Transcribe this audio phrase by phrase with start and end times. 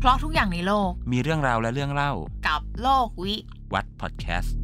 [0.00, 2.12] เพราะทุกอย่างในโลก มีเรื่องราวและเรื่องเล่า
[2.48, 3.34] กับโลกวิ
[3.74, 4.56] วัดพอดแคสต์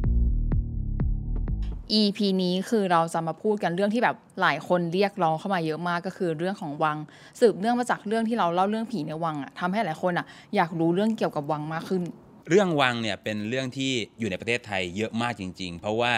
[1.99, 6.97] EP นี้คือเราจะมาพูดกันเรื่องที่แบบหลายคนเรียกร้องเข้ามาเยอะมากก็คือเรื่องของวัง
[7.39, 10.25] สืบเนื่องมาจากเรื่องที่เราเล่าเรื่องผีในวังอะทำให้หลายคนอะ
[10.55, 12.03] อยากรู้เรื่องเกี่ยวกับวังมากขึ้น
[12.49, 16.13] เรื่องวังเนี่ยเป็นเรื่องที่อยู่ในประเทศไทยเยอะมากจริง ๆ เพราะว่า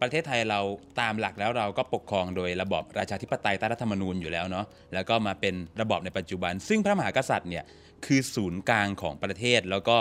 [0.00, 0.60] ประเทศไทยเรา
[1.00, 7.64] ตามหลักแล้วเราก็ปกครองโดยระบอบราชาธิปไตยใต้รัฐธรรมนูญอยู่แล้วเนาะแล้วก็มาเป็นระบอบในปัจจุบัน ซึ่งพระมหากษัตริย์เนี่ย
[8.06, 9.96] คือศูนย์กลางของประเทศ แล้วก็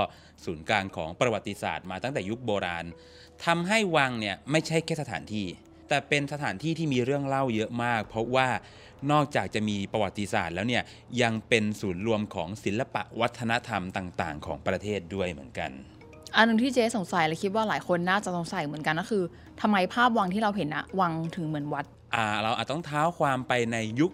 [0.45, 2.85] ศูนย์กลางของประวัติศาสตร์มาตั้งแต่ยุคโบราณ
[3.45, 5.47] ทำให้วังเนี่ยไม่ใช่แค่สถานที่
[5.89, 8.47] แต่เป็นสถานที่ที่มีเรื่องเล่าเยอะมาก เพราะว่า
[9.11, 10.83] นอกจากจะมีประวัติศาสตร์แล้วเนี่ย
[11.21, 15.71] ยังเป็นศูนย์รวมของศิลปะวัฒนธรรมต่าง ๆ ของประเทศด้วยเหมือนกัน
[16.37, 19.23] อันหนึงที่เจ๊สงสัยและคิดว่าหลายคนน่าจะสงสัยเหมือนกันก็คือ
[19.61, 21.85] ทำไมภาพวังที่เราเห็นอะวังถึงเหมือนวัด
[22.15, 24.11] อ่า เราอาจต้องเท้าความไปในยุค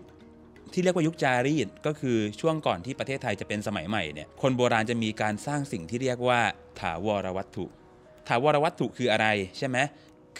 [0.73, 6.41] ที่เรียกว่ายุคจารีตก็คือช่วงก่อนที่ประเทศไทยจะเป็นสมัยใหม่เนี่ยคนโบราณจะมีการสร้างสิ่งที่เรียกว่า
[6.79, 7.65] ถาวรวัตถุ
[8.27, 9.77] ถาวรวัตถุคืออะไรใช่ไหม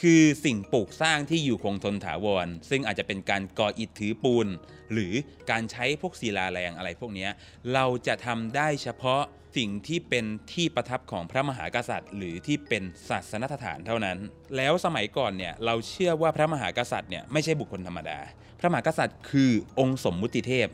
[0.02, 4.48] คือสิ่งปลูกสร้างที่อยู่คงทนถาวร ซึ่งอาจจะเป็นการก่ออิฐถือปูน
[4.94, 5.14] หรือ
[5.52, 7.28] การใช้พวกศิลาแรงอะไรพวกนี้
[7.74, 9.24] เราจะทำได้เฉพาะ
[9.56, 14.18] สิ่งที่เป็นที่ประทับของพระมหากษัตริย์ หรือที่เป็นศาสนสถานเท่านั้น
[14.56, 18.20] แล้วสมัยก่อนเนี่ยเราเชื่อว่าพระมหากษัตริย์เนี่ยไม่ใช่บุคคลธรรมดา
[18.60, 20.68] พระมหากษัตริย์คือองค์สมมุติเทพ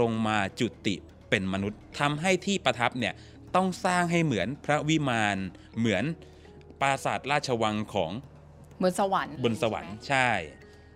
[0.00, 0.94] ลงมาจุติ
[1.30, 3.14] เป็นมนุษย์ทำให้ที่ประทับเนี่ย
[3.54, 5.36] ต้องสร้างให้เหมือนพระวิมาน
[5.78, 6.04] เหมือน
[6.80, 8.10] ปราสาทราชวังของ
[8.82, 10.30] บนสวรรค์บนสวรรค์ใช่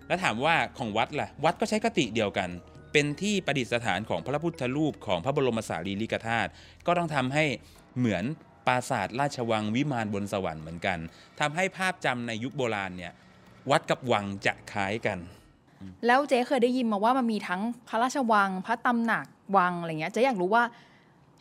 [0.07, 2.49] แล้วถามว่าของวัดล่ะ วัดก็ใช้คติเดียวกัน
[2.93, 6.51] เป็นที่ประดิษฐานของพระพุทธรูปของพระบรมสารีริกธาตุ
[6.87, 7.45] ก็ต้องทำให้
[7.99, 8.25] เหมือน
[8.67, 10.99] ปราสาทราชวังวิมานบนสวรรค์เหมือนกัน
[11.41, 13.13] ทำให้ภาพจำในยุคโบราณเนี่ย
[13.71, 15.19] วัดกับวังจะคล้ายกัน
[16.07, 20.65] แล้วเจ๊เคยได้ยินมาว่ามันมีทั้งพระราชวัง พระตำหนักวังอะไรเงี้ยเจ๊อยากรู้ว่า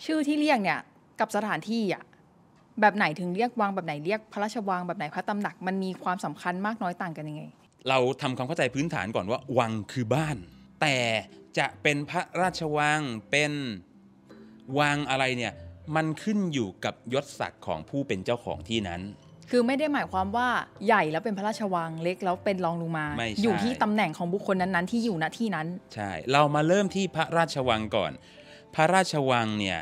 [0.05, 0.79] ชื่อที่เรียกเนี่ย
[1.19, 2.03] กับสถานที่อะ
[2.81, 7.43] แบบไหนถึงเรียกวังแบบไหนเรียกพระราชวังแบบไหนพระตำหนักมันมีความสำคัญมากน้อยต่างกันยังไง
[7.89, 10.37] เราทำความเข้าใจพื้นฐานก่อนว่าวังคือบ้าน
[10.81, 10.95] แต่
[11.57, 13.01] จะเป็นพระราชวัง
[13.31, 13.51] เป็น
[14.79, 15.53] วังอะไรเนี่ย
[15.95, 19.01] มันขึ้นอยู่กับยศศักดิ์ของผู้เป็นเจ้าของที่นั้น
[19.49, 20.47] คือไม่ได้หมายความว่า
[20.85, 28.11] ใหญ่แล้วเป็นพระราชวังเล็กแล้วเป็นรองลงมาไม่ใช่อยู่ที่ตำแหน่งของบุคคลนั้นๆ ที่อยู่ณที่นั้น ใช่ เรามาเริ่มที่พระราชวังก่อน
[28.75, 29.79] พระราชวังเนี่ย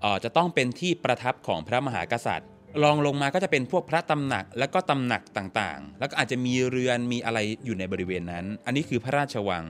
[0.00, 2.48] เอ่อจะต้องเป็นที่ประทับของพระมหากษัตริย์
[2.82, 9.64] รองลงมาก็จะเป็นพวกพระตำหนักแล้วก็ตำหนักต่างๆ แล้วก็อาจจะมีเรือนมีอะไรอยู่ในบริเวณนั้น อันนี้คือพระราชวัง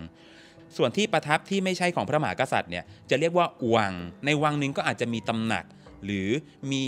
[0.77, 3.93] ส่วนที่ประทับที่ไม่ใช่ของพระมหากษัตริย์เนี่ยจะเรียกว่าวัง
[4.25, 5.65] ในวังหนึงก็อาจจะมีตำหนัก
[6.05, 6.29] หรือ
[6.73, 6.83] มี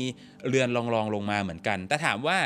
[0.48, 2.38] เรือนรองรองลงมาเหมือนกัน แต่ถามว่า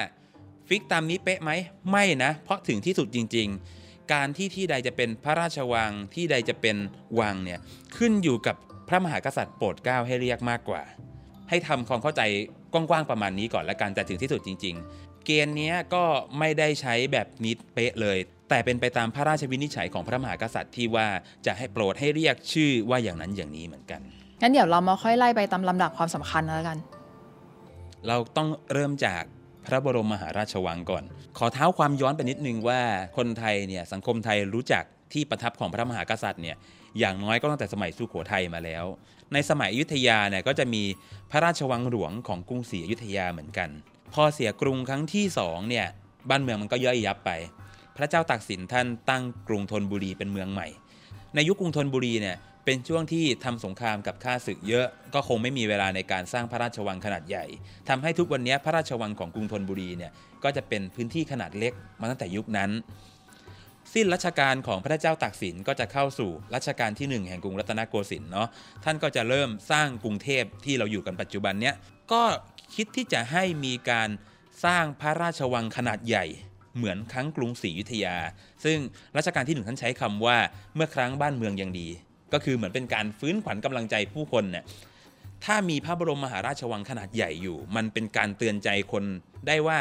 [0.69, 1.51] ฟิกตามนี้เป๊ะไหม
[1.91, 3.49] ไม่นะ เพราะถึงที่สุดจริง
[3.81, 6.77] ๆ การที่ที่ใดจะเป็นพระราชวังที่ใดจะเป็น
[7.21, 7.61] วังเนี่ย
[7.97, 8.57] ขึ้นอยู่กับ
[8.89, 10.83] พระมหากษัตริย์โปรดเกล้าให้เรียกมากกว่า
[11.49, 12.23] ให้ทำความเข้าใจ
[12.73, 16.05] กว้างๆประมาณนี้ก่อนละกันแต่ถึงที่สุดจริง ๆ เกณฑ์นี้ก็
[16.39, 18.19] ไม่ได้ใช้แบบนิดเป๊ะเลย
[18.49, 21.07] แต่เป็นไปตามพระราชวินิจฉัยของพระมหากษัตริย์ที่ว่า
[21.47, 24.01] จะให้โปรดให้เรียกชื่อว่าอย่างนั้นอย่างนี้เหมือนกัน
[24.41, 26.79] งั้นเดี๋ยวเรามาค่อยไล่ไปตามลำดับความสำคัญแล้วกัน
[28.09, 29.23] เราต้องเริ่มจาก
[29.67, 31.05] พระบรมมหาราชวังก่อน
[31.39, 32.81] ขอเท้าความย้อนไปนิดนึงว่า
[33.17, 36.57] คนไทยเนี่ยสังคมไทยรู้จักที่ประทับของพระมหากษัตริย์เนี่ย
[36.99, 38.85] อย่างน้อยก็ตั้งแต่สมัยสุโขทัยมาแล้ว
[39.33, 40.83] ในสมัยอยุธยาเนี่ยก็จะมี
[41.31, 43.69] พระราชวังหลวงของกรุงศรีอยุธยาเหมือนกัน
[44.15, 45.87] พอเสียกรุงครั้งที่สองเนี่ย
[46.31, 47.31] บ้านเมืองมันก็ย่อยยับไป
[47.97, 50.69] พระเจ้าตากสินท่านตั้งกรุงธนบุรีเป็นเมืองใหม่
[51.35, 57.45] ในยุคกรุงธนบุรีเนี่ยเป็นช่วงที่ทำสงครามกับข้าศึกเยอะก็คงไม่มีเวลาในการสร้างพระราชวังขนาดใหญ่
[57.89, 60.13] ทำให้ทุกวันนี้พระราชวังของกรุงธนบุรีเนี่ย
[60.45, 62.71] ก็จะเป็นพื้นที่ขนาดเล็กมาตั้งแต่ยุคนั้น
[63.95, 68.49] สิ้นรัชกาลของพระเจ้าตากสินก็จะเข้าสู่รัชกาลที่ 1 แห่งกรุงรัตนโกสินทร์เนาะ
[68.85, 71.75] ท่านก็จะเริ่มสร้างกรุงเทพที่เราอยู่กันปัจจุบันเนี้ย
[72.13, 72.23] ก็
[72.75, 74.09] คิดที่จะให้มีการ
[74.65, 76.25] สร้างพระราชวังขนาดใหญ่
[76.77, 78.17] เหมือนครั้งกรุงศรีอยุธยา
[78.65, 78.79] ซึ่ง
[79.17, 80.37] รัชกาลที่หนึ่งท่านใช้คำว่า
[80.75, 81.89] เมื่อครั้งบ้านเมืองยังดี
[82.33, 84.65] ก็คือเหมือนเป็นการฟื้นขวัญกำลังใจผู้คนเนี่ย
[85.45, 89.05] ถ้ามีพระบรมมหาราชวังขนาดใหญ่อยู่ มันเป็นการเตือนใจคน
[89.47, 89.79] ได้ว่า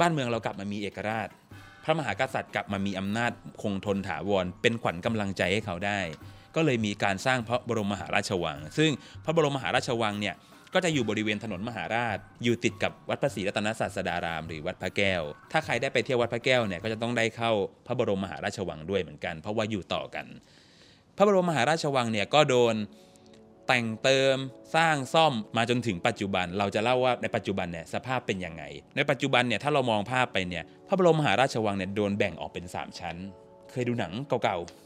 [0.00, 1.28] บ้านเมืองเรากลับมามีเอกราช
[1.84, 3.32] พระมหากษัตริย์กลับมามีอำนาจ
[3.62, 6.00] คงทนถาวร เป็นขวัญกำลังใจให้เขาได้
[6.54, 8.90] ก็เลยมีการสร้างพระบรมมหาราชวัง ซึ่ง
[9.24, 10.34] พระบรมมหาราชวังเนี่ย
[10.74, 15.22] ก็จะอยู่บริเวณถนนมหาราช อยู่ติดกับวัดพระศรีรัตนศาสดาราม หรือวัดพระแก้ว
[15.52, 17.52] ถ้าใครได้ไปเที่ยววัดพระแก้วเนี่ยก็จะต้องได้เข้า
[17.86, 20.26] พระบรมมหาราชวังด้วยเหมือนกัน เพราะว่าอยู่ต่อกัน
[21.16, 22.74] พระบรมมหาราชวังเนี่ยก็โดน
[23.66, 24.36] แต่งเติม
[24.76, 28.62] สร้างซ่อมมาจนถึงปัจจุบัน เราจะเล่าว่าในปัจจุบันเนี่ยสภาพเป็นยังไง
[28.96, 33.16] ในปัจจุบันเนี่ยถ้าเรามองภาพไปเนี่ยพระบรมมหาราชวังเนี่ยโดนแบ่งออกเป็น 3 ชั้น
[33.70, 34.12] เคยดูหนัง
[34.44, 34.85] เก่าๆ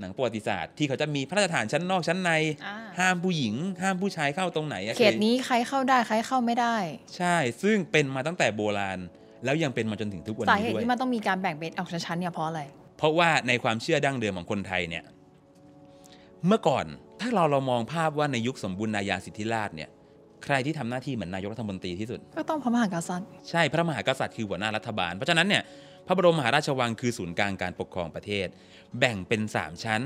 [0.00, 2.30] หนังประวัติศาสตร์ที่เขาจะมีพระราชฐานชั้นนอกชั้นใน
[2.66, 6.76] อ่าห้ามผู้หญิง ห้ามผู้ชายเข้าตรงไหนอะเขตนี้ใครเข้าได้ใครเข้าไม่ได้
[7.16, 8.98] ใช่ ซึ่งเป็นมาตั้งแต่โบราณ
[9.44, 12.60] แล้วยังเป็นมาจนถึงทุกวันสานี้เหตุด้วยที่มันต้องมีการแบ่งเป็นออกชั้นๆเนี่ยเพราะอะไร
[12.98, 15.04] เพราะว่าในความเชื่อดั้งเดิมของคนไทยเนี่ย
[16.46, 16.86] เมื่อก่อน
[17.20, 19.88] ถ้าเราเรามองภาพว่าในยุคสมบูรณาญาสิทธิราชเนี่ย
[20.44, 25.62] ใครที่ทำหน้าที่เหมือนนายกรัฐมนตรีที่สุด ก็ต้องพระมหากษัตริย์ ใช่พระมหากษัตริย์คือหัวหน้ารัฐบาล เพราะฉะนั้นเนี่ย
[26.06, 28.46] พระบรมมหาราชวังคือศูนย์กลางการปกครองประเทศ
[28.98, 30.02] แบ่งเป็น 3 ชั้น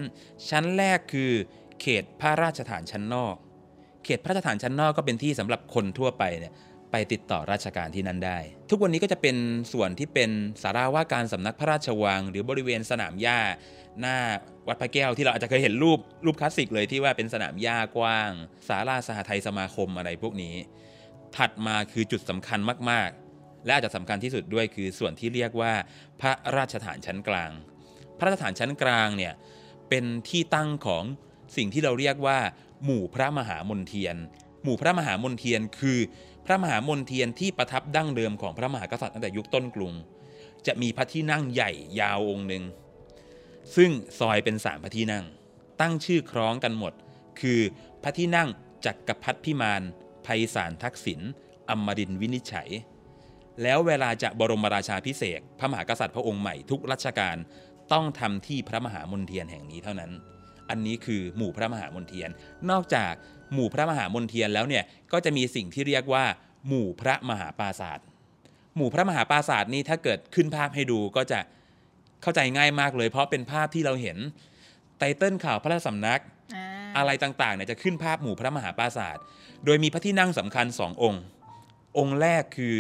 [0.49, 1.33] ชั้นแรกคือ
[1.81, 3.37] เขตพระราชฐานชั้นนอก
[4.05, 6.53] เขตพระราชฐานชั้นนอกก็เป็นที่สำหรับคนทั่วไปเนี่ย
[6.91, 8.39] ไปติดต่อราชการที่นั่นได้
[8.71, 9.37] ทุกวันนี้ก็จะเป็น
[9.73, 10.31] ส่วนที่เป็น
[10.63, 13.41] สาราว่าการสำนักพระราชวัง หรือบริเวณสนามหญ้า
[14.01, 14.17] หน้า
[14.69, 18.31] วัดพระแก้วที่เราอาจจะเคยเห็นรูปรูปคลาสสิกเลยที่ว่าเป็นสนามหญ้ากว้าง
[18.69, 20.55] ศาลาสหไทยสมาคมอะไรพวกนี้
[21.37, 22.61] ถัดมาคือจุดสำคัญ
[22.91, 25.73] มาก ๆ และอาจจะสำคัญที่สุดด้วยคือส่วนที่เรียกว่า
[26.21, 27.51] พระราชฐานชั้นกลาง
[28.19, 29.33] พระราชฐานชั้นกลางเนี่ย
[29.89, 31.05] เป็นที่ตั้งของ
[31.57, 32.39] สิ่งที่เราเรียกว่า
[32.85, 34.17] หมู่พระมหามนเทียน
[34.63, 35.99] หมู่พระมหามนเทียนคือ
[36.47, 39.93] พระมหามนเทียนที่ประทับดั้งเดิมของพระมหากษัตริย์ตั้งแต่ยุคต้นกรุง
[40.67, 41.71] จะมีพระที่นั่งใหญ่
[42.01, 42.65] ยาวองค์หนึ่ง
[43.77, 45.25] ซึ่งซอยเป็นสามพระที่นั่ง
[45.81, 46.93] ตั้งชื่อคล้องกันหมด
[47.41, 47.61] คือ
[48.03, 48.49] พระที่นั่ง
[48.85, 49.83] จักรพรรดิพิมาน
[50.23, 51.21] ไพศาลทักษิณ
[51.69, 52.71] อมรินวินิจฉัย
[53.63, 57.37] แล้วเวลาจะบรมราชาพิเศษพระมหากษัตริย์พระองค์ใหม่ทุกรัชกาล
[57.93, 60.11] ต้องทำที่พระมหามนเทียนแห่งนี้เท่านั้น
[60.71, 62.31] อันนี้คือหมู่พระมหามนเทียน
[62.71, 63.13] นอกจาก
[63.53, 66.25] หมู่พระมหามนเทียนแล้วเนี่ยก็จะมีสิ่งที่เรียกว่า
[66.69, 68.07] หมู่พระมหาปราศาสตร์
[68.77, 71.41] หมู่พระมหาปราศาสตร์นี่ถ้าเกิดขึ้นภาพให้ดูก็จะ
[72.23, 74.19] เข้าใจง่ายมากเลย เพราะเป็นภาพที่เราเห็น
[74.99, 76.21] ไตเติ้ลข่าวพระราชสำนัก
[76.97, 79.25] อะไรต่างๆเนี่ยจะขึ้นภาพหมู่พระมหาปราศาสตร์
[79.65, 81.23] โดยมีพระที่นั่งสำคัญสององค์
[81.99, 82.77] องค์แรกคือ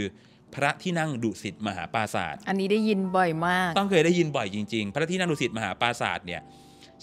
[0.54, 6.42] พระที่นั่งดุสิตมหาปราศาสตร์อันนี้ได้ยินบ่อยมาก ต้องเคยได้ยินบ่อยจริง ๆ พระที่นั่งดุสิตมหาปราศาสตร์เนี่ย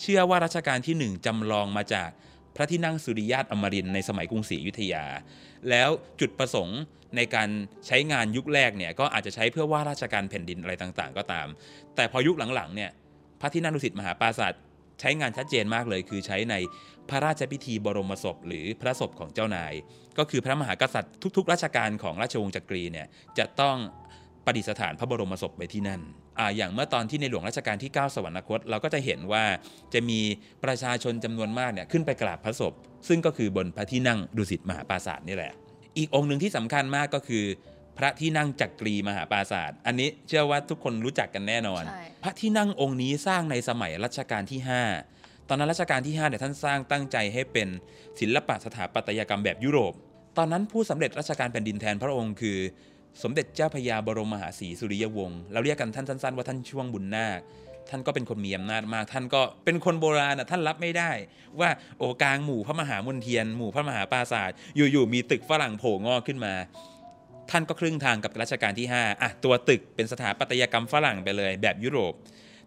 [0.01, 2.09] เชื่อว่ารัชกาลที่หนึ่งจำลองมาจาก
[2.55, 5.05] พระที่นั่งสุริยาตอมรินทร์ในสมัยกรุงศรีอยุธยา
[5.69, 5.89] แล้ว
[6.19, 6.79] จุดประสงค์
[7.15, 7.49] ในการ
[7.87, 11.47] ใช้งานยุคแรกเนี่ยก็อาจจะใช้เพื่อว่าราชการแผ่นดินอะไรต่างๆ ก็ตาม
[11.95, 12.91] แต่พอยุคหลังๆเนี่ย
[13.41, 14.61] พระที่นั่งดุสิตมหาปราศาสตร์
[14.99, 16.55] ใช้งานชัดเจนมากเลย คือใช้ใน
[17.11, 19.73] พระราชพิธีบรมศพหรือพระศพของเจ้านาย
[20.17, 23.77] ก็คือพระมหากษัตริย์ทุก ๆ ราชการของราชวงศ์จักรีเนี่ยจะต้อง
[24.45, 26.01] ประดิษฐานพระบรมศพไว้ที่นั่น
[26.39, 29.43] อ่าอย่างเมื่อตอนที่ในหลวงรัชกาลที่ 9 สวรรคต เราก็จะเห็นว่า
[29.93, 30.19] จะมี
[30.63, 32.73] ประชาชนจำนวนมากเนี่ยขึ้นไปกราบพระศพ
[33.07, 35.53] ซึ่งก็คือบนพระที่นั่งดุสิตมหาปราศาสตร์นี่แหละ
[35.97, 37.45] อีกองค์หนึ่งที่สำคัญมากก็คือ
[37.97, 45.20] พระที่นั่งจักรีมหาปราศาสตร์อันนี้เชื่อว่าทุกคนรู้จักกันแน่นอนใช่พระที่นั่งองค์นี้สร้างในสมัยรัชกาลที่ 5
[45.53, 47.67] ตอนนั้นรัชกาลที่5เนี่ยท่านสร้างตั้งใจให้เป็น
[48.19, 49.93] ศิลปะสถาปัตยกรรมแบบยุโรป
[50.37, 52.57] ตอนนั้นผู้สำเร็จราชการแผ่นดินแทนพระองค์คือ
[53.23, 57.39] สมเด็จเจ้าพระยาบรมมหาศรีสุริยวงศ์เราเรียกกันท่านสั้นๆว่าท่านช่วงบุญนาค
[57.89, 61.11] ท่านก็เป็นคนมีอำนาจมาก ท่านก็เป็นคนโบราณนะท่านรับไม่ได้
[61.59, 66.53] ว่าโอกลางหมู่พระมหามนเทียน หมู่พระมหาปราศาสตร์อยู่ๆมีตึกฝรั่งโผล่งอกขึ้นมา
[67.51, 72.13] ท่านก็ครึ่งทางกับรัชกาลที่5อะตัวตึกเป็นสถาปัตยกรรมฝรั่งไปเลยแบบยุโรป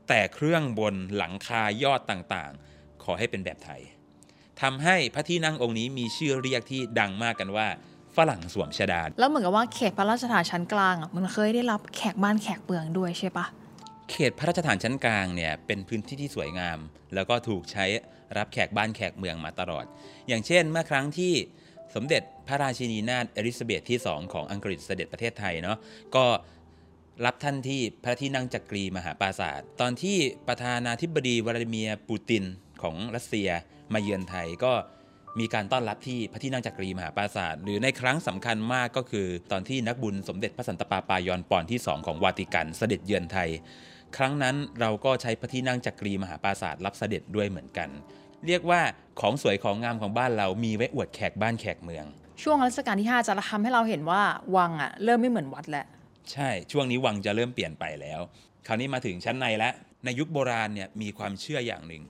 [0.08, 2.73] แต่เครื่องบนหลังคายอดต่างๆ
[3.04, 3.80] ขอให้เป็นแบบไทย
[4.62, 7.66] ทำให้พระที่นั่งองค์นี้มีชื่อเรียกที่ดังมากกันว่า
[8.16, 13.46] ฝรั่งสวมชดา แล้วเหมือนกับว่าเขตพระราชฐานชั้นกลางอะมันเคยได้รับแขกบ้านแขกเมืองด้วยใช่ปะ
[14.10, 16.78] เขตพระราชฐานชั้นกลางเนี่ยเป็นพื้นที่ที่สวยงาม
[17.14, 17.84] แล้วก็ถูกใช้
[18.36, 19.84] รับแขกบ้านแขกเมืองมาตลอด
[20.28, 21.32] อย่างเช่น เมื่อครั้งที่
[21.94, 25.78] สมเด็จพระราชินีนาถเอลิซาเบธที่ 2 ของอังกฤษเสด็จประเทศไทยเนาะ
[26.16, 26.24] ก็
[27.24, 30.16] รับท่านที่พระที่นั่งจักรีมหาปราศาสตร์ตอนที่
[30.48, 32.44] ประธานาธิบดีวลาดิเมียร์ปูติน
[32.84, 33.48] ของรัสเซีย
[33.94, 34.72] มาเยือนไทยก็
[35.40, 43.50] มีการต้อนรับที่พระที่นั่งจักรีมหาปราศาสตร์หรือในครั้งสำคัญมากก็คือ ตอนที่นักบุญสมเด็จพระสันตะปาปายอนปอนที่ 2 ของวาติกันเสด็จเยือนไทย
[44.16, 47.88] ครั้งนั้นเราก็ใช้พระที่นั่งจักรีมหาปราศาสตร์รับเสด็จด้วยเหมือนกัน
[48.46, 48.80] เรียกว่า
[49.20, 52.04] ของสวยของงามของบ้านเรามีไว้อวดแขกบ้านแขกเมือง
[52.42, 54.22] ช่วงรัชกาลที่ 5 จะทำให้เราเห็นว่า
[54.56, 55.86] วังอะเริ่มไม่เหมือนวัดแล้ว
[56.32, 58.20] ใช่ช่วงนี้วังจะเริ่มเปลี่ยนไปแล้ว
[58.66, 59.72] คราวนี้มาถึงชั้นในแล้ว
[60.04, 62.02] ในยุคโบราณเนี่ยมีความเชื่ออย่างหนึ่ง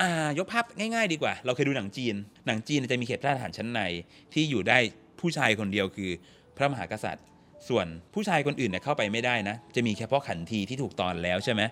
[0.00, 2.14] อ่ายกภาพง่ายๆดีกว่า เราเคยดูหนังจีน
[2.46, 3.80] หนังจีนจะมีเขตราชฐานชั้นใน
[4.32, 4.78] ที่อยู่ได้
[5.20, 6.10] ผู้ชายคนเดียวคือ
[6.56, 7.24] พระมหากษัตริย์
[7.68, 11.62] ส่วนผู้ชายคนอื่นเนี่ยเข้าไปไม่ได้นะ จะมีแค่พ่อขันทีที่ถูกตอนแล้วใช่ไหม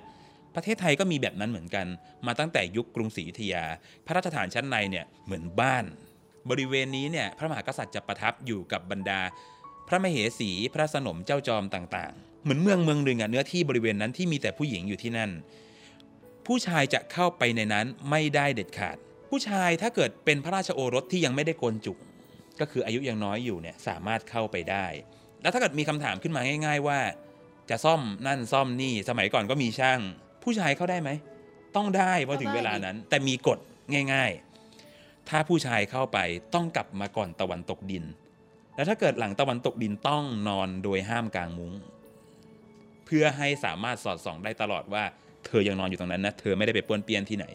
[0.54, 1.86] ประเทศไทยก็มีแบบนั้นเหมือนกัน
[2.26, 3.64] มาตั้งแต่ยุคกรุงศรีอยุธยา
[4.06, 5.84] พระราชฐานชั้นในเนี่ยเหมือนบ้าน
[6.50, 9.20] บริเวณนี้เนี่ยพระมหากษัตริย์จะประทับอยู่กับบรรดา
[9.88, 15.30] พระมเหสีพระสนมเจ้าจอมต่างๆ เหมือนเมืองเมืองหนึ่งอะเนื้อที่บริเวณนั้นที่มีแต่ผู้หญิงอยู่ที่นั่น
[16.46, 18.96] ผู้ชายจะเข้าไปในนั้นไม่ได้เด็ดขาด
[19.30, 21.98] ผู้ชายถ้าเกิดเป็นพระราชโอรสที่ยังไม่ได้โกนจุก
[22.60, 24.86] ก็คืออายุยังน้อยอยู่เนี่ยสามารถเข้าไปได้
[25.42, 27.00] แล้วถ้าเกิดมีคำถามขึ้นมาง่าย ๆ ว่า
[27.70, 30.00] จะซ่อมนั่นซ่อมนี่สมัยก่อนก็มีช่าง
[30.42, 31.10] ผู้ชายเข้าได้ไหม
[31.76, 33.58] ต้องได้พอถึงต้องได้เวลานั้น แต่มีกฎ
[34.12, 34.30] ง่าย
[34.80, 36.18] ๆ ถ้าผู้ชายเข้าไป
[36.54, 38.04] ต้องกลับมาก่อนตะวันตกดิน
[38.74, 41.72] แล้วถ้าเกิดหลังตะวันตกดินต้องนอนโดยห้ามกลางมุ้ง
[43.06, 45.04] เพื่อให้สามารถสอดส่องได้ตลอดว่า
[45.46, 47.46] เธอยังนอนอยู่ตรงนั้นนะ เธอไม่ได้ไปป้วนเปี้ยนที่ไหน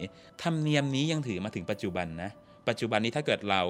[0.42, 2.30] ธรรมเนียมนี้ยังถือมาถึงปัจจุบันนะ
[2.68, 3.62] ปัจจุบันนี้ถ้าเกิดเรา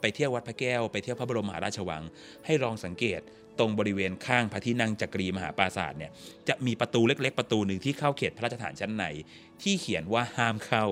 [0.00, 2.02] ไปเที่ยววัดพระแก้ว ไปเที่ยวพระบรมมหาราชวัง
[2.46, 3.20] ให้ลองสังเกต
[3.58, 6.10] ตรงบริเวณข้างพระที่นั่งจักรีมหาปราสาทเนี่ย
[6.48, 9.04] จะมีประตูเล็กๆ ประตูหนึ่งที่เข้าเขตพระราชฐานชั้นใน
[9.62, 10.86] ที่เขียนว่าห้ามเข้า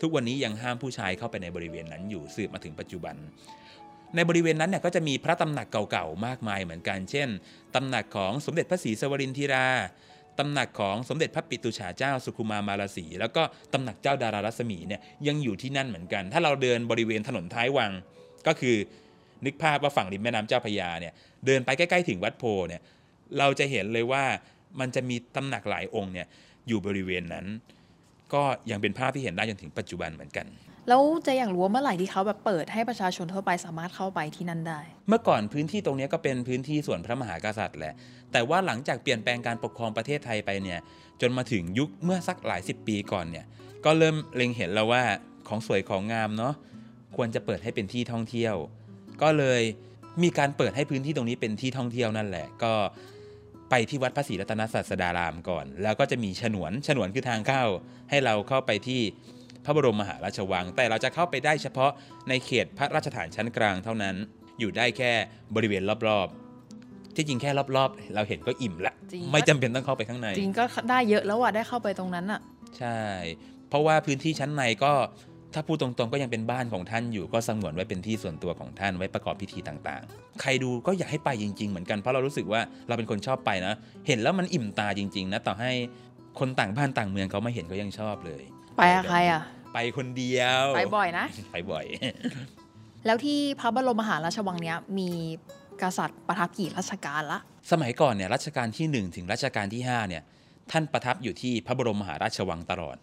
[0.00, 3.16] ทุกวันนี้ยังห้ามผู้ชายเข้าไปในบริเวณนั้นอยู่สืบมาถึงปัจจุบัน
[4.14, 7.28] ในบริเวณนั้นเนี่ยก็จะมีพระตำหนักเก่าๆมากมายเหมือนกัน เช่น
[7.74, 9.68] ตำหนักของสมเด็จพระศรีสวรินทิรา
[10.38, 17.92] ตำหนักของสมเด็จพระปิตุฉาเจ้าสุขุมามาลาสีแล้วก็ตำหนักเจ้าดารารัศมีเนี่ยยังอยู่ที่นั่นเหมือนกัน ถ้าเราเดินบริเวณถนนท้ายวัง
[18.46, 18.76] ก็คือ
[19.44, 21.12] นึกภาพว่าฝั่งริมแม่น้ำเจ้าพยาเนี่ย
[21.46, 22.80] เดินไปใกล้ๆถึงวัดโพเนี่ย
[23.38, 24.24] เราจะเห็นเลยว่า
[24.80, 26.26] มันจะมีตำหนักหลายองค์เนี่ย
[26.68, 27.46] อยู่บริเวณนั้น
[28.34, 30.46] ก็ยังเป็นภาพที่เห็นได้จนถึงปัจจุบันเหมือนกัน
[30.90, 37.94] แล้วจะอย่ากรู้ว่าเมื่อไหร่ที่เขาแบบเปิดให้ประชาชนทั่วไปสามารถเข้าไปที่นั่นได้ เมื่อก่อนพื้นที่ตรงนี้ก็เป็นพื้นที่ส่วนพระมหากษัตริย์แหละ
[38.32, 40.80] แต่ว่าหลังจากเปลี่ยนแปลงการปกครองประเทศไทยไปเนี่ย
[41.20, 43.46] จนมาถึงยุคเมื่อสักหลายสิบปีก่อนเนี่ย
[43.84, 45.02] ก็เริ่มเล็งเห็นแล้วว่า
[45.48, 46.54] ของสวยของงามเนาะ
[47.16, 48.54] ควรจะเปิดให้เป็นที่ท่องเที่ยว
[49.22, 49.62] ก็เลย
[50.22, 52.74] มีการเปิดให้พื้นที่ตรงนี้เป็นที่ท่องเที่ยวนั่นแหละ ก็
[53.70, 57.64] ไปที่วัดพระศรีรัตนศาสดารามก่อน แล้วก็จะมีฉนวน ฉนวนคือทางเข้า
[58.10, 59.00] ให้เราเข้าไปที่
[59.70, 61.90] ระบรมมหาราชวัง แต่เราจะเข้าไปได้เฉพาะ
[62.28, 64.16] ในเขตพระราชฐานชั้นกลางเท่านั้น
[64.58, 65.12] อยู่ได้แค่
[65.54, 72.40] บริเวณรอบๆ ที่จริงแค่รอบๆ เราเห็นก็อิ่มละจริงไม่จำเป็นต้องเข้าไปข้างใน จริงก็ได้เยอะแล้วอะได้เข้าไปตรงนั้นอะ
[72.78, 73.00] ใช่
[73.68, 74.92] เพราะว่าพื้นที่ชั้นในก็
[75.54, 83.74] ถ้าพูดตรงๆก็ยังเป็นบ้านของท่านอยู่ก็สงวนไว้เป็นที่ส่วนตัวของท่านไว้ประกอบพิธีต่างๆ ใครดูก็อยากให้ไปจริง ๆ เหมือนกันเพราะเรารู้สึกว่าเราเป็นคนชอบไปนะ
[84.06, 85.72] เห็นแล้วมันอิ่มตาจริง ๆ นะต่อให้
[86.38, 88.42] คนต่างบ้านต่างเมืองเขาไม่เห็นก็ยังชอบเลย
[88.76, 91.84] ไปอะใครอะ ไปคนเดียว ไปบ่อยนะ ไปบ่อย
[93.06, 95.10] แล้วที่พระบรมมหาราชวังเนี้ยมี
[95.82, 97.38] กษัตริย์ประทับกี่รัชกาลละ
[97.72, 100.22] สมัยก่อนเนี่ยรัชกาลที่ 1 ถึงรัชกาลที่5เนี่ย
[100.70, 102.96] ท่านประทับอยู่ที่พระบรมมหาราชวังตลอด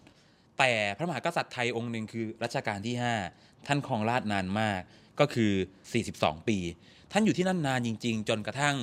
[0.60, 2.96] แต่พระมหากษัตริย์ไทยองค์หนึ่งคือรัชกาลที่
[3.32, 4.80] 5 ท่านครองราชย์นานมาก
[5.20, 5.52] ก็คือ
[6.00, 6.58] 42 ปี
[7.12, 8.76] ท่านอยู่ที่นั่นนานจริง ๆ จนกระทั่ง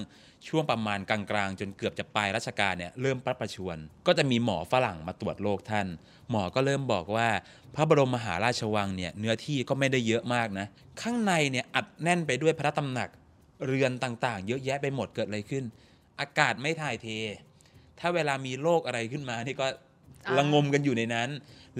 [0.49, 5.87] ช่วงประมาณกลางๆ จนเกือบจะปลายรัชกาลเนี่ยเริ่มประประชวรก็จะมีหมอฝรั่งมาตรวจโรคท่าน
[6.31, 7.29] หมอก็เริ่มบอกว่า
[7.75, 10.67] พระบรมมหาราชวังเนี่ยเนื้อที่ก็ไม่ได้เยอะมากนะ
[11.03, 13.09] ข้างในเนี่ยอัดแน่นไปด้วยพระตำหนัก
[13.67, 15.65] เรือนต่างๆ เยอะแยะไปหมดเกิดอะไรขึ้น
[16.21, 17.07] อากาศไม่ถ่ายเท
[17.99, 19.67] ถ้าเวลามีโรคอะไรขึ้นมานี่ก็
[20.37, 21.29] ระงมกันอยู่ในนั้น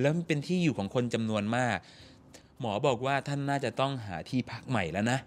[0.01, 1.79] แล้วเป็นที่อยู่ของคนจำนวนมาก
[2.61, 5.19] หมอบอกว่าท่านน่าจะต้องหาที่พักใหม่แล้วนะ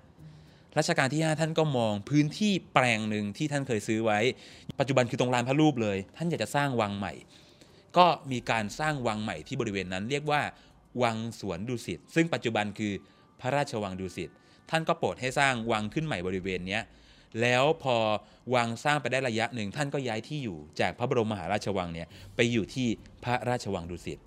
[0.78, 4.20] รัชกาลที่ 5 ท่านก็มองพื้นที่แปลงหนึ่งที่ท่านเคยซื้อไว้
[4.80, 7.14] ปัจจุบันคือตรงลานพระรูปเลย ท่านอยากจะสร้างวังใหม่
[7.98, 10.42] ก็มีการสร้างวังใหม่ที่บริเวณนั้น เรียกว่า
[11.04, 12.94] วังสวนดุสิตซึ่งปัจจุบันคือ
[13.42, 14.30] พระราชวังดุสิต
[14.70, 16.80] ท่านก็โปรดให้สร้างวังขึ้นใหม่บริเวณนี้
[17.42, 17.98] แล้วพอ
[18.56, 22.88] วังสร้างไปได้ระยะหนึ่งท่านก็ย้ายที่อยู่จากพระบรมมหาราชวังเนี่ยไปอยู่ที่
[23.24, 24.20] พระราชวังดุสิต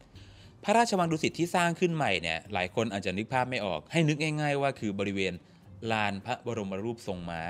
[0.65, 5.33] พระราชวังดุสิตที่สร้างขึ้นใหม่เนี่ยหลายคนอาจจะนึกภาพไม่ออกให้นึกง่าย ๆ ว่าคือบริเวณ
[5.93, 7.43] ลานพระบรมรูปทรงม้า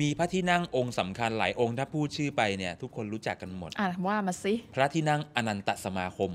[0.00, 6.30] มีพระที่นั่งองค์สำคัญหลายองค์ถ้าพูดชื่อไปเนี่ย ทุกคนรู้จักกันหมด อะว่ามาสิ พระที่นั่งอนันตสมาคม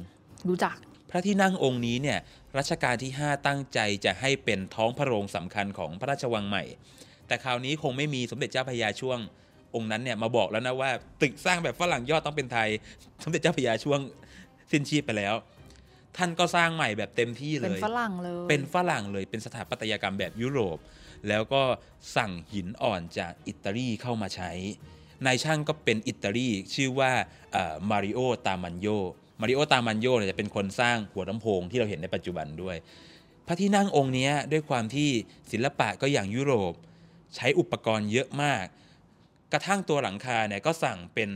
[0.49, 0.75] รู้จัก
[1.09, 2.19] พระที่นั่งองค์นี้เนี่ย
[2.57, 6.63] รัชกาลที่ 5 ตั้งใจจะให้เป็นท้องพระโรงสำคัญของพระราชวังใหม่
[7.27, 9.19] แต่คราวนี้คงไม่มีสมเด็จเจ้าพระยาช่วง
[9.75, 12.69] องค์นั้นเนี่ยมาบอกแล้วนะว่าตึกสร้างแบบฝรั่งยอดต้องเป็นไทย
[13.23, 13.99] สมเด็จเจ้าพระยาช่วง
[14.71, 15.35] สิ้นชีพไปแล้ว
[16.17, 20.77] ท่านก็สร้างใหม่แบบเต็มที่เลเป็นยฝรั่งเลย เป็นฝรั่งเลยเป็นสถาปัตยกรรมแบบยุโรป
[21.29, 21.63] แล้วก็
[22.15, 24.51] สั่งหินอ่อนจากอิตาลีเข้ามาใช้
[25.25, 27.11] นายช่างก็เป็นอิตาลีชื่อว่า
[27.89, 28.87] มาริโอตามันโย
[29.41, 32.75] มาริโอตามันโยเนี่ยจะเป็นคนสร้างหัวลำโพงที่เราเห็นในปัจจุบันด้วย
[33.47, 35.09] พระที่นั่งองค์นี้ด้วยความที่
[35.51, 36.73] ศิลปะก็อย่างยุโรป
[37.35, 38.65] ใช้อุปกรณ์เยอะมาก
[39.53, 41.29] กระทั่งตัวหลังคาเนี่ยก็สั่งเป็น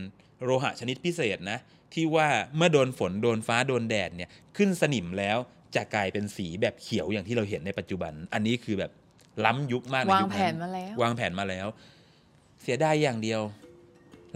[0.44, 1.60] โลหะชนิดพิเศษนะ
[1.94, 5.38] ที่ว่าเมื่อโดนฝนโดนฟ้าโดนแดดเนี่ยขึ้นสนิมแล้ว
[5.76, 8.92] จะกลายเป็นสีแบบเขียวอย่างที่เราเห็นในปัจจุบัน อันนี้คือแบบ
[9.46, 11.68] ล้ำยุคมากในวางยุคแผนั้นนมาแล้ว วางแผนมาแล้ว
[12.64, 13.42] เสียดายอย่างเดียว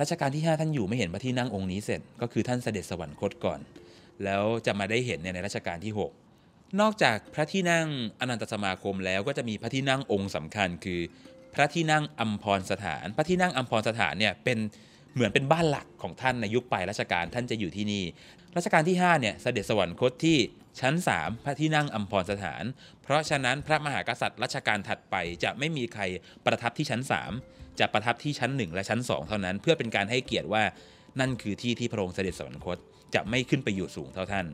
[0.01, 3.59] รัชกาลที่ 5 ท่านอยู่ไม่เห็นพระที่นั่งองค์นี้เสร็จ ก็คือท่านเสด็จสวรรคตก่อน
[4.23, 5.93] แล้วจะมาได้เห็นเนี่ยในรัชกาลที่
[6.35, 7.87] 6 นอกจากพระที่นั่ง
[8.19, 11.01] อนันตสมาคมแล้วก็จะมีพระที่นั่งองค์สำคัญ คือ
[11.53, 14.57] พระที่นั่งอัมพรสถาน พระที่นั่งอัมพรสถานเนี่ยเป็น
[15.13, 18.03] เหมือนเป็นบ้านหลักของท่านในยุคปลายรัชกาลท่านจะอยู่ที่นี่
[18.57, 20.37] รัชกาลที่5เนี่ยเสด็จสวรรคตที่
[20.79, 22.63] ชั้น 3 พระที่นั่งอัมพรสถาน
[23.03, 26.03] เพราะฉะนั้นพระมหากษัตริย์รัชกาลถัดไปจะไม่มีใคร
[26.45, 27.01] ประทับที่ชั้น
[27.39, 30.63] 3 จะประทับที่ชั้น 1 และชั้น 2 เท่านั้น เพื่อเป็นการให้เกียรติว่า
[31.19, 32.77] นั่นคือที่ที่พระองค์เสด็จสวรรคต
[33.15, 34.45] จะไม่ขึ้นไปอยู่สูงเท่าท่าน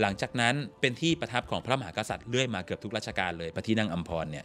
[0.00, 4.44] หลังจากนั้นเป็นที่ประทับของพระมหากษัตริย์เรื่อยมาเกือบทุกรัชกาลเลยพระที่นั่งอัมพรเนี่ย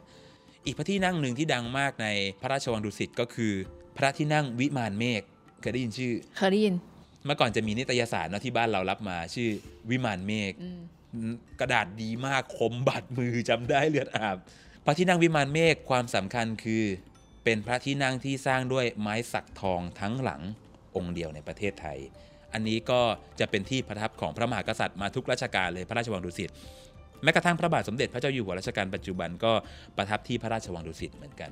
[0.66, 2.08] อีกพระที่นั่งหนึ่งที่ดังมากใน
[2.42, 3.54] พระราชวังดุสิตก็คือ
[3.98, 5.22] พระที่นั่งวิมานเมฆ
[5.62, 6.76] เคยได้ยินชื่อ เคยได้ยิน
[7.26, 9.50] เมื่อก่อนจะมีนิตยสารเนอะที่บ้านเรารับมาชื่อ
[9.90, 14.38] วิมานเมฆอืมกระดาษดีมากคมบาดมือจำได้เลือดอาบ
[14.86, 16.84] พระที่นั่งวิมานเมฆความสำคัญคือ
[17.44, 20.42] เป็นพระที่นั่งที่สร้างด้วยไม้สักทองทั้งหลัง
[20.96, 22.00] องค์เดียวในประเทศไทย
[22.54, 23.02] อันนี้ก็
[23.40, 26.52] จะเป็นที่ประทับของพระมหากษัตริย์มาทุกรัชกาลเลยพระราชวังดุสิต
[27.24, 29.52] แม้กระทั่งพระบาทสมเด็จพระเจ้าอยู่หัวรัชกาลปัจจุบันก็
[29.98, 31.52] ประทับที่พระราชวังดุสิตเหมือนกัน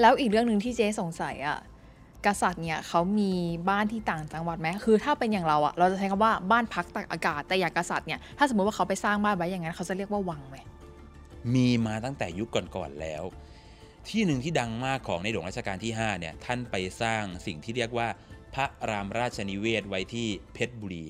[0.00, 1.58] แล้วอีกเรื่องหนึ่งที่เจ๊สงสัยอะ
[2.26, 3.32] กษัตริย์เนี่ยเขามี
[3.68, 10.56] บ้านที่ต่างจังหวัดไหมคือถ้าเป็นอย่างเราอะเราจะใช้คำว่าบ้านพักตากอากาศแต่อย่างกษัตริย์เนี่ยถ้าสมมติว่าเขาไปสร้างบ้านไว้อย่างนั้นเขาจะเรียกว่าวังไหม
[11.54, 13.24] มีมาตั้งแต่ยุคก่อนๆแล้ว
[14.08, 18.08] ที่หนึ่งที่ดังมากของในหลวงรัชกาลที่5เนี่ยท่านไปสร้างสิ่งที่เรียกว่า
[18.54, 21.04] พระรามราชนิเวศไว้ที่เพชรบุรี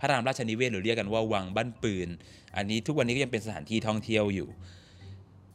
[0.00, 2.08] พระรามราชนิเวศหรือเรียกกันว่าวังบ้านปืน
[2.56, 4.48] อันนี้ทุกวันนี้ก็ยังเป็นสถานที่ท่องเที่ยวอยู่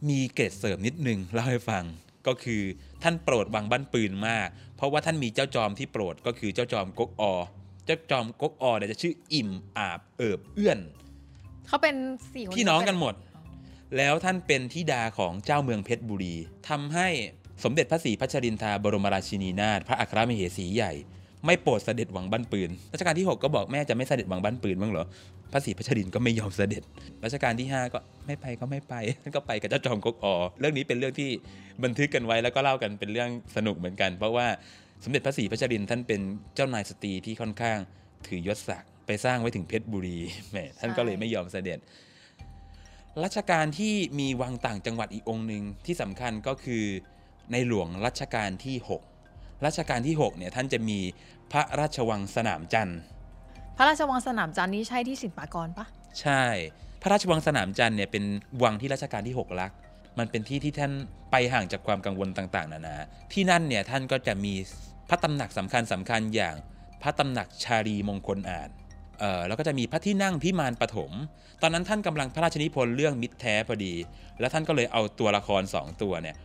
[0.10, 1.84] มีเกร็ดเสริมนิดนึงเล่าให้ฟัง
[2.28, 2.62] ก็คือ
[3.04, 7.24] ท่านโปรดวังบ้านปืนมาก เพราะว่าท่านมีเจ้าจอมที่โปรดก็คือเจ้าจอมก๊กอ
[7.86, 10.80] เจ้าจอมก๊กอเนี่ยจะชื่ออิ่มอาบเอิบเอื้อน
[11.68, 11.96] เขาเป็น
[12.34, 13.16] สี่คนพี่น้องกันหมด
[13.98, 16.36] แล้วท่านเป็นธิดาของเจ้าเมืองเพชรบุรี
[16.70, 17.08] ทำให้
[17.64, 20.94] สมเด็จพระศรีพัชรินทราบรมราชินีนาถพระอัครมเหสีใหญ่
[21.46, 25.06] ไม่โปรดเสด็จหวังบ้านปืนรัชกาลที่ 6 ก็บอกแม่จะไม่เสด็จหวังบ้านปืนบ้างเหรอ
[25.52, 26.84] พระศรีพัชรินก็ไม่ยอมเสด็จ
[27.26, 28.94] รัชกาลที่ 5 ก็ไม่ไปก็ไม่ไป
[29.36, 31.30] ก็ไปกับเจ้าจอมกกอเรื่องนี้เป็นเรื่องที่
[31.84, 34.48] บันทึกกันไว้แล้วก็เล่ากันเป็นเรื่องสนุกเหมือนกัน เพราะว่า
[35.04, 36.22] สมเด็จพระศรีพัชรินท่านเป็น
[36.56, 37.78] เจ้านายสตรีที่ค่อนข้าง
[38.28, 40.18] ถือยศศักดิ์ไปสร้างไว้ถึงเพชรบุรี
[40.52, 41.80] แหมท่านก็เลยไม่ยอมเสด็จ
[43.24, 46.84] รัชกาลที่มีวังต่างจังหวัดอีกองค์หนึ่งที่สำคัญก็คือ
[47.52, 49.15] ในหลวงรัชกาลที่ 6
[49.66, 51.00] รัชกาลที่6เนี่ยท่านจะมี
[51.52, 53.00] พระราชวังสนามจันทร์
[53.78, 55.86] พระราชวังสนามจันทร์นี่ใช่ที่สินปากรปะ
[56.22, 56.44] ใช่
[57.02, 58.24] พระราชวังสนามจันทร์เนี่ยเป็น
[58.64, 59.72] วังที่รัชกาลที่6รัก
[60.20, 60.92] มันเป็นที่ที่ท่าน
[61.32, 62.96] ไปห่างจากความกังวลต่างๆ นานา
[63.34, 64.54] ที่นั่นเนี่ยท่านก็จะมี
[65.10, 66.56] พระตำหนักสำคัญสำคัญอย่าง
[67.02, 68.70] พระตำหนักชาลีมงคลอาจ
[69.20, 71.12] เอ่อแล้วก็จะมีพระที่นั่งพิมานปฐม
[71.62, 73.94] ตอนนั้นท่านกำลังพระราชนิพนธ์เรื่องมิตรแท้พอดี
[74.40, 76.36] แล้วท่านก็เลยเอาตัวละครสองตัวเนี่ย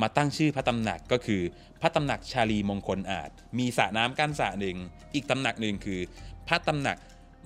[0.00, 1.42] มาตั้งชื่อพระตำหนักก็คือ
[1.80, 4.76] พระตำหนักชาลีมงคลอาจ มีสระน้ำกั้นสระหนึ่ง
[5.14, 6.00] อีกตำหนักหนึ่งคือ
[6.48, 6.96] พระตำหนัก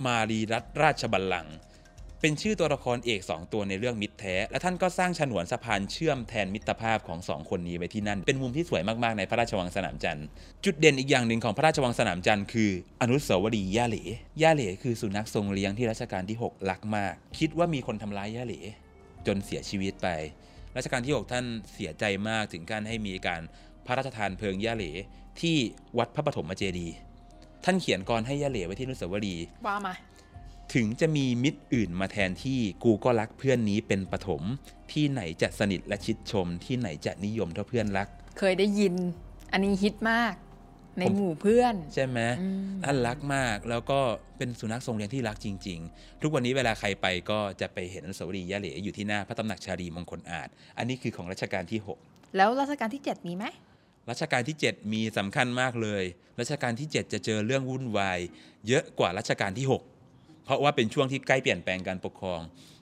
[0.07, 1.57] มารีรัตราชบัลลังก์
[2.21, 10.27] เป็นชื่อตัวละครเอก2ตัวในเรื่องมิตรแท้ และท่านก็สร้างฉนวนสะพานเชื่อมแทนมิตรภาพของสองคนนี้ไว้ที่นั่น เป็นมุมที่สวยมากๆในพระราชวังสนามจันทร์
[10.65, 12.71] จุดเด่นอีกอย่างหนึ่งของพระราชวังสนามจันทร์คือ
[13.03, 14.05] อนุสาวรีย์ย่าเหล่
[14.43, 18.61] ย่าเหล่คือสุนัขทรงเลี้ยงที่รัชกาลที่ 6 รักมาก คิดว่ามีคนทำร้ายย่าเหล่
[19.27, 20.09] จนเสียชีวิตไป
[20.77, 23.43] รัชกาลที่ 6 ท่านเสียใจมากถึงการให้มีการ
[23.87, 24.93] พระราชทานเพลิงย่าเหล่
[25.41, 25.57] ที่
[25.99, 26.89] วัดพระปฐมเจดี
[27.65, 29.95] ท่านเขียนกรให้ย่าเหล่ไว้ที่นุสาวรีว่ามา
[30.75, 34.43] ถึงจะมีมิตรอื่นมาแทนที่กูก็รักเพื่อนนี้เป็นปฐม
[34.93, 38.09] ที่ไหนจะสนิทและชิดชม ที่ไหนจะนิยมเท่าเพื่อนรัก
[38.39, 38.95] เคยได้ยิน
[39.53, 40.35] อันนี้ฮิตมาก
[40.99, 44.01] ในผมหมู่เพื่อน ใช่ไหมอืมท่านรักมากแล้วก็
[44.39, 53.45] เป็นสุนัขทรงเลี้ยงที่รักจริง ๆ ทุกวันนี้เวลาใครไปก็จะไปเห็นอนุสาวรีย์ยะเหลอยู่ที่หน้าพระตำหนักชาลีมงคลอาจ อันนี้คือของรัชกาลที่ 6 แล้วรัชกาลที่ 7 มีไหม
[54.11, 56.05] รัชกาลที่ 7 มีสำคัญมากเลย
[56.41, 58.19] รัชกาลที่ 7 จะเจอเรื่องวุ่นวาย
[58.69, 59.67] เยอะกว่ารัชกาลที่
[60.07, 62.41] 6 เพราะว่าเป็นช่วงที่ใกล้เปลี่ยนแปลงการปกครอง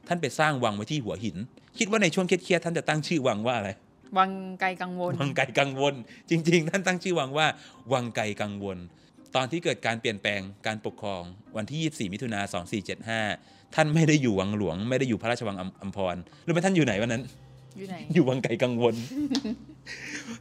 [0.09, 1.37] ท่านไปสร้างวังไว้ที่หัวหิน
[1.79, 3.71] คิดว่าในช่วงเครียดๆท่านจะตั้งชื่อวังว่าอะไร
[4.19, 5.95] วังไกลกังวล วังไกลกังวล
[6.31, 7.47] จริง ๆ ท่านตั้งชื่อวังว่า
[7.93, 8.79] วังไกลกังวล
[9.35, 11.23] ตอนที่เกิดการเปลี่ยนแปลงการปกครอง
[11.57, 12.41] วันที่ 24 มิถุนา
[13.09, 17.23] 2475 ท่านไม่ได้อยู่วังหลวง ไม่ได้อยู่พระราชวังอัมอัมพรหรือไม่ท่านอยู่ไหนวันนั้น
[17.77, 18.95] อยู่ไหน อยู่วังไกลกังวล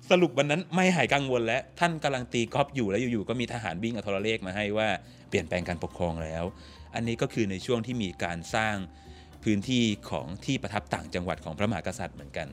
[0.09, 4.87] สรุปวันนั้นไม่หายกังวล แล้วท่านกำลังตีกอล์ฟอยู่แล้วอยู่ๆก็มีทหารวิ่งเอาโทรเลขมาให้ว่า
[5.29, 6.43] เปลี่ยนแปลงการปกครองแล้ว
[6.95, 8.75] อันนี้ก็คือในช่วงที่มีการสร้าง
[9.43, 12.47] พื้นที่ของที่ประทับต่างจังหวัดของพระมหากษัตริย์เหมือนกัน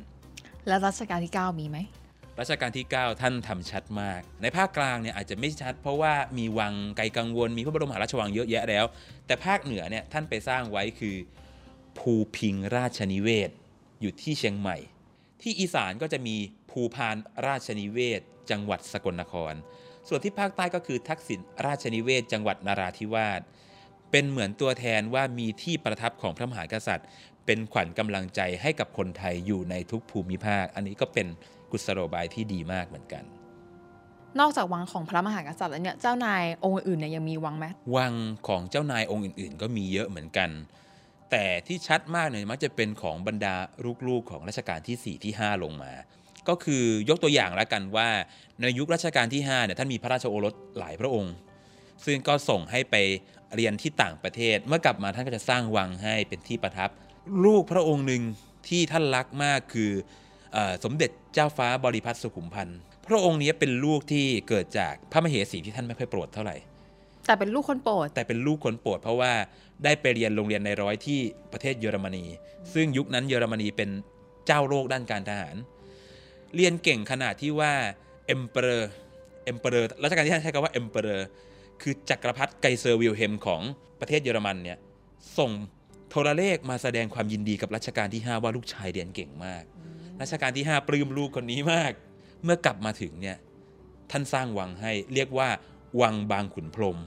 [0.69, 1.79] แล้วรัชกาลที่ 9 มีไหม
[2.41, 8.85] รัชกาลที่ 9 ท่านทำชัดมาก ในภาคกลางเนี่ยอาจจะไม่ชัด เพราะว่ามีวังไกลกังวล มีพระบรมมหาราชวังเยอะแยะแล้ว
[9.27, 11.17] แต่ภาคเหนือเนี่ยท่านไปสร้างไว้คือ
[11.99, 13.51] ภูพิงราชนิเวศ
[14.01, 14.77] อยู่ที่เชียงใหม่
[15.43, 16.37] ที่อีสานก็จะมี
[16.71, 19.55] ภูพานราชนิเวศ จังหวัดสกลนคร
[20.09, 23.41] ส่วนที่ภาคใต้ก็คือทักษิณราชนิเวศ จังหวัดนาราธิวาส
[24.11, 27.07] เป็นเหมือนตัวแทนว่ามีที่ประทับของพระมหากษัตริย์
[27.49, 31.27] เป็นขวัญกำลังใจให้กับคนไทยอยู่ในทุกภูมิภาค อันนี้ก็เป็น
[31.71, 33.25] กุศโลบายที่ดีมากเหมือนกัน
[34.41, 38.13] นอกจากวังของพระมหากษัตริย์แล้วเนี่ยเจ้านายองค์อื่นๆเนี่ยยังมีวังไหมวัง
[38.49, 40.51] ของเจ้านายองค์อื่น ๆ ก็มีเยอะเหมือนกัน
[41.31, 43.55] แต่ที่ชัดมากเนี่ยมักจะเป็นของบรรดา
[44.09, 45.93] ลูกๆของรัชกาลที่4ที่5 ลงมา
[46.49, 48.09] ก็คือยกตัวอย่างแล้วกันว่า
[48.61, 51.35] ในยุครัชกาลที่5เนี่ยท่านมีพระราชโอรสหลายพระองค์
[52.05, 52.97] ซึ่งก็ส่งให้ไป
[53.55, 56.91] เรียนที่ต่างประเทศ เมื่อกลับมาท่านก็จะสร้างวังให้เป็นที่ประทับ
[57.45, 58.23] ลูกพระองค์หนึ่ง
[58.69, 59.91] ที่ท่านรักมากคือ
[60.53, 66.57] เออสมเด็จเจ้าฟ้าบริพัตรสุขุมพันธ์พระองค์นี้เป็นลูกที่เกิดจากพระมเหสีที่ท่านไม่ค่อยโปรดเท่าไหร่
[67.27, 69.33] แต่เป็นลูกคนโปรด แต่เป็นลูกคนโปรด เพราะว่า
[69.85, 71.21] ได้ไปเรียนโรงเรียนในร้อยที่
[71.53, 72.25] ประเทศเยอรมนี
[72.75, 73.91] ซึ่งยุคนั้นเยอรมนีเป็น
[74.47, 75.57] เจ้าโลกด้านการทหาร
[76.55, 77.73] เรียนเก่งขนาดที่ว่า
[78.35, 78.83] emperor
[79.51, 81.21] emperor รัชกาลที่5ใช้คำว่า emperor
[81.83, 83.63] คือจักรพรรดิไกเซอร์วิลเฮล์มของ
[84.01, 84.79] ประเทศเยอรมันเนี่ย
[85.39, 85.51] ส่ง
[86.11, 89.65] โทรเลขมาแสดงความยินดีกับรัชกาลที่ 5 ว่าลูกชายเรียนเก่งมาก
[90.21, 91.93] รัชกาลที่ 5 ปลื้มลูกคนนี้มาก
[92.45, 93.37] เมื่อกลับมาถึงเนี่ย
[94.11, 95.49] ท่านสร้างวังให้เรียกว่า
[96.01, 96.99] วังบางขุนพรหม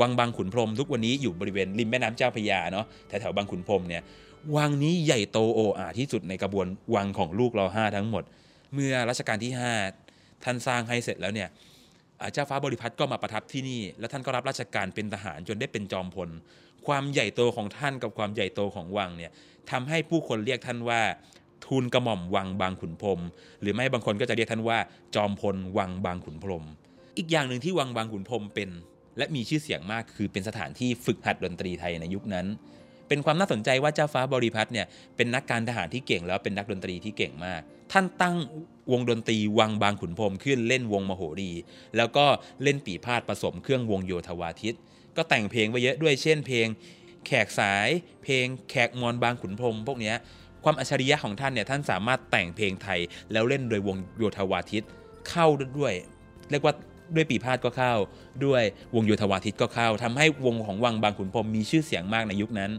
[0.00, 4.02] วังบางขุนพรหมทุกวันนี้อยู่บริเวณริมแม่น้ำเจ้าพระยาเนาะแถวๆบางขุนพรหมเนี่ย
[4.56, 8.24] วังนี้ใหญ่โตโอ่อ่าที่สุดในกระบวนวังของลูกเราห้าทั้งหมด
[8.74, 9.52] เมื่อรัชกาลที่
[9.98, 11.48] 5 ท่านสร้างให้เสร็จแล้วเนี่ย
[12.32, 16.28] เจ้าฟ้าบริพัตรก็มาประทับที่นี่ แล้วท่านก็รับราชการเป็นทหารจนได้เป็นจอมพล
[16.86, 19.30] ความใหญ่โตของท่านกับความใหญ่โตของวังเนี่ย
[19.70, 21.00] ทำให้ผู้คนเรียกท่านว่า
[21.66, 23.20] ทูลกระหม่อมวังบางขุนพรม
[23.60, 24.78] หรือไม่บางคนก็จะเรียกท่านว่า
[25.14, 26.64] จอมพลวังบางขุนพรม
[27.16, 28.70] อีกอย่างหนึ่งที่วังบางขุนพรมเป็น
[29.18, 32.46] และมีชื่อเสียงมากคือเป็นสถานที่ฝึกหัดดนตรีไทยในยุคนั้น
[33.08, 37.60] เป็นความน่าสนใจว่าเจ้าฟ้าบริพัตรเนี่ยเป็นนักการทหารที่เก่งแล้วเป็นนักดนตรีที่เก่งมาก
[37.92, 38.36] ท่านตั้ง
[38.92, 41.52] วงดนตรีวังบางขุนพรมขึ้นเล่นวงมโหรี
[41.96, 42.24] แล้วก็
[42.62, 44.76] เล่นปีพาดผสมเครื่องวงโยธวาทิต
[45.16, 46.66] ก็แต่งเพลงไว้เยอะด้วยเช่นเพลง
[47.26, 47.88] แขกสาย
[48.24, 50.14] เพลงแขกมอนบางขุนพรมพวกนี้
[50.64, 53.00] ความอัจฉริยะของท่านเนี่ยท่านสามารถแต่งเพลงไทย
[53.32, 54.84] แล้วเล่นโดยวงโยธวาทิต
[55.28, 55.46] เข้า
[55.78, 55.94] ด้วย
[56.50, 56.74] เรียกว่า
[57.14, 57.94] ด้วยปีพาดก็เข้า
[58.44, 58.62] ด้วย
[58.94, 62.70] วงโยธวาทิตก็เข้าทำให้วงของวังบางขุนพรมมีชื่อเสียงมากในยุคนั้น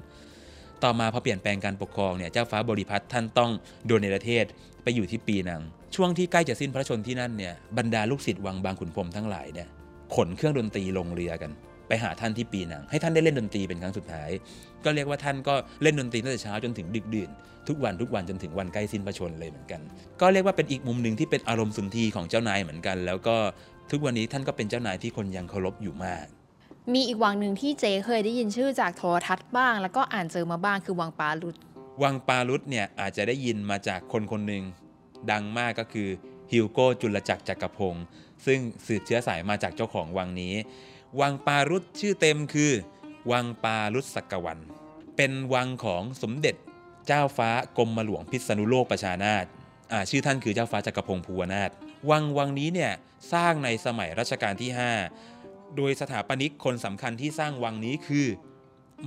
[0.84, 3.52] ต่อมาพอเปลี่ยนแปลงการปกครองเนี่ยเจ้าฟ้าบริพัตรท่านต้อง
[3.86, 4.46] โดนในประเทศ
[4.84, 5.62] ไปอยู่ที่ปีนัง
[5.96, 9.68] ช่วงที่ใกล้จะสิ้นพระชนที่นั่นเนี่ยบรรดาลูกศิษย์วังบางขุนพรมทั้งหลายเนี่ย
[10.16, 11.52] ขนเครื่องดนตรีลงเรือกัน
[11.92, 14.30] ไปหาท่านที่ปีนัง ให้ท่านได้เล่นดนตรีเป็นครั้งสุดท้าย
[14.86, 17.30] ก็เรียกว่าท่านก็เล่นดนตรีตั้งแต่เช้าจนถึงดึกดื่น
[17.68, 19.82] ทุกวันทุกวันจนถึงวันใกล้สิ้นพระชนม์เลยเหมือนกัน
[20.22, 23.36] ก็เรียกว่าเป็นอีกมุมหนึ่งที่เป็นอารมณ์สุนทรีของเจ้านายเหมือนกัน แล้วก็
[23.92, 26.26] ทุกวันนี้ท่านก็เป็นเจ้านายที่คนยังเคารพอยู่มาก
[26.94, 31.56] มีอีกวังหนึ่งที่เจเคยได้ยินชื่อจากโทรทัศน์บ้าง แล้วก็อ่านเจอมาบ้างคือวังปาลุด
[32.04, 34.64] วังปารุตเนี่ยอาจจะได้ยินมาจากคนคนหนึ่ง
[35.32, 36.10] ดังมากก็คือ
[36.52, 38.06] ฮิวโก้จุลจักรจักรพงศ์
[38.46, 40.54] ซึ่งสืบเชื้อสายมาจากเจ้าของวังนี้
[41.20, 42.72] วังปารุตชื่อเต็มคือ
[43.32, 44.60] วังปารุตสักวัน
[45.18, 46.56] เป็นวังของสมเด็จ
[47.08, 49.46] เจ้าฟ้ากรมหลวงพิษณุโลกประชานาถ
[49.92, 51.70] อ่าชื่อท่านคือเจ้าฟ้าจักรพงศ์ภูวนาถ
[52.10, 52.92] วังวังนี้เนี่ย
[53.34, 54.70] สร้างในสมัยรัชกาลที่
[55.24, 58.28] 5 โดยสถาปนิกคนสำคัญที่สร้างวังนี้คือ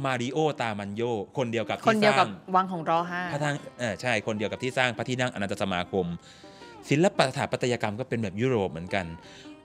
[0.05, 1.03] มาริโอตามันโย
[1.39, 6.07] คนเดียวกับคนที่เดียวสกัร้าบงวังของรอห้าพระทางเออใช่คนเดียวกับที่สร้างพระที่นั่งอนันตสมาคม
[6.89, 9.07] ศิลปะสถาปัตยกรรมก็เป็นแบบยุโรปเหมือนกัน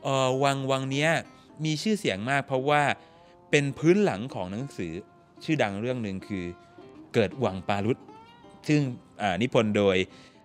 [0.04, 1.12] เออวังวังเนี้ย
[1.65, 2.82] มีชื่อเสียงมากเพราะว่า
[3.52, 4.91] เป็นพื้นหลังของหนังสือ
[5.43, 6.45] ชื่อดังเรื่องหนึ่งคือ
[7.13, 7.98] เกิดวังปารุษ
[8.67, 8.82] ซึ่ง
[9.41, 9.98] นิพนธ์โดย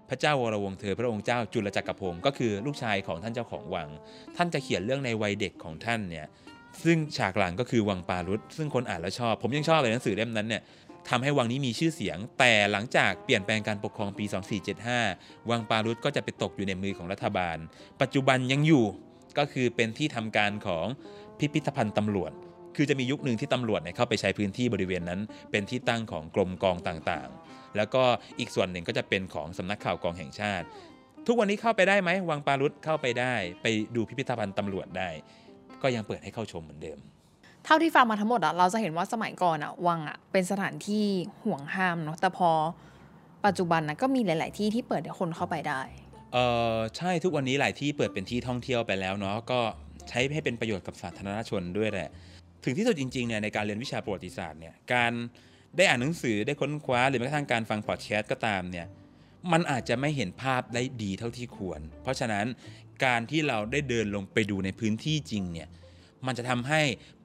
[0.08, 3.88] พระเจ้าวรวงเธอพระองค์เจ้าจุลจักรพงศ์ก็คือลูกชายของท่านเจ้าของวัง
[4.36, 6.26] ท่านจะเขียนเรื่องในวัยเด็กของท่านเนี่ย
[6.84, 10.62] ซึ่งฉากหลังก็คือวังปารุษซึ่งคนอ่านแล้วชอบ ผมยังชอบเลยหนังสือเล่มนั้นเนี่ย
[11.08, 14.24] ทำให้วังนี้มีชื่อเสียง แต่หลังจากเปลี่ยนแปลงการปกครองปี
[14.88, 17.56] 2475 วังปารุตก็จะไปตกอยู่ในมือของรัฐบาล
[18.00, 18.84] ปัจจุบันยังอยู่
[19.38, 20.86] ก็คือเป็นที่ทำการของ
[21.38, 22.32] พิพิธภัณฑ์ตำรวจ
[22.76, 25.20] คือจะมียุคหนึ่งที่ตำรวจเนี่ยเข้าไปใช้พื้นที่บริเวณนั้น
[25.50, 28.02] เป็นที่ตั้งของกรมกองต่างๆ แล้วก็
[28.38, 30.66] อีกส่วนหนึ่งก็จะเป็นของสำนักข่าวกองแห่งชาติ
[31.26, 33.66] ทุกวันนี้เข้าไปได้ไหมวังปารุตเข้าไปได้ ไป
[33.96, 35.10] ดูพิพิธภัณฑ์ตำรวจได้
[35.82, 36.98] ก็ยังเปิดให้เข้าชมเหมือนเดิม
[37.64, 41.04] เท่าที่ฟังมาทั้งหมดอะเราจะเห็นว่าสมัยก่อนอะวังอะเป็นสถานที่
[41.44, 42.50] ห่วงห้ามเนาะแต่พอ
[43.46, 45.82] ปัจจุบันนะก็มีหลาย ๆ ที่ที่เปิดให้คนเข้าไปได้
[46.34, 46.40] เอ
[46.76, 49.60] อใช่ทุกวันนี้หลายที่เปิดเป็นที่ท่องเที่ยวไปแล้วเนาะก็
[50.08, 52.08] ใช้ให้เป็นประโยชน์กับสาธารณชนด้วยแหละ
[52.64, 55.12] ถึงที่สุดจริงๆเนี่ยในการเรียนวิชาประวัติศาสตร์เนี่ยการ
[55.76, 58.86] ได้อ่านหนังสือได้ค้นคว้าหรือแม้กระทั่งการฟังพอดแคสต์ก็ตามเนี่ย
[59.52, 62.46] มันอาจจะไม่เห็นภาพได้ดีเท่าที่ควร เพราะฉะนั้น
[63.04, 65.68] การที่เราได้เดินลงไปดูในพื้นที่จริงเนี่ย
[66.26, 66.82] มันจะทำให้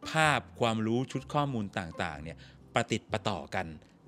[0.10, 2.38] ภาพความรู้ชุดข้อมูลต่างๆเนี่ย
[2.76, 3.68] ประติดประต่อกัน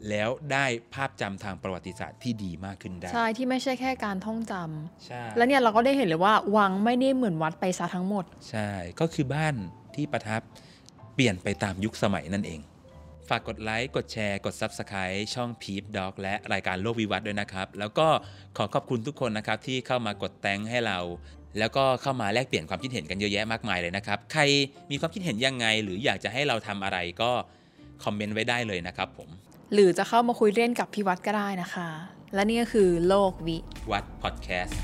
[0.10, 9.56] แล้วได้ภาพจำทางประวัติศาสตร์ที่ดีมากขึ้นได้ ใช่ที่ไม่ใช่แค่การท่องจำใช่แล้วเนี่ยเราก็ได้เห็นเลยว่าวังไม่ได้เหมือนวัดไปซะทั้งหมด ใช่ก็คือบ้าน
[9.96, 10.42] ที่ประทับ
[11.16, 12.62] เปลี่ยนไปตามยุคสมัยนั่นเอง
[13.30, 18.08] ฝากกดไลค์ กดแชร์ กด Subscribe ช่อง Peep Dog และรายการโลกวิวัฒน์ด้วยนะครับ แล้วก็
[18.58, 21.00] ขอขอบคุณทุกคนนะครับที่เข้ามากดแตงให้เรา
[21.60, 24.44] แล้วก็เข้ามาแลกเปลี่ยนความคิดเห็นกันเยอะแยะมากมายเลยนะครับ ใคร
[24.92, 27.32] มีความคิดเห็นยังไง หรืออยากจะให้เราทำอะไรก็
[28.04, 29.30] คอมเมนต์ไว้ได้เลยนะครับผม
[29.74, 31.90] หรือจะเข้ามาคุยเล่นกับพี่วัดก็ได้นะคะ
[32.34, 33.58] และนี่ก็คือโลกวิ
[33.92, 34.80] วัดพอดแคสต์